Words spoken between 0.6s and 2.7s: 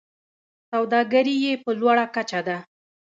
سوداګري یې په لوړه کچه ده.